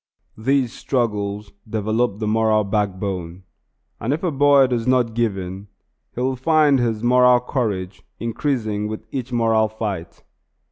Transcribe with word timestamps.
These 0.39 0.73
struggles 0.73 1.51
develop 1.69 2.17
the 2.17 2.25
moral 2.25 2.63
backbone; 2.63 3.43
and 3.99 4.11
if 4.13 4.23
a 4.23 4.31
boy 4.31 4.65
does 4.65 4.87
not 4.87 5.13
give 5.13 5.37
in, 5.37 5.67
he 6.15 6.21
will 6.21 6.35
find 6.35 6.79
his 6.79 7.03
moral 7.03 7.39
courage 7.39 8.01
increasing 8.19 8.87
with 8.87 9.05
each 9.11 9.31
moral 9.31 9.67
fight. 9.67 10.23